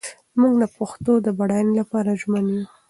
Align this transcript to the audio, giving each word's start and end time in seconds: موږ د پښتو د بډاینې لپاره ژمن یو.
موږ 0.39 0.53
د 0.61 0.65
پښتو 0.77 1.13
د 1.25 1.27
بډاینې 1.37 1.73
لپاره 1.79 2.09
ژمن 2.21 2.45
یو. 2.53 2.63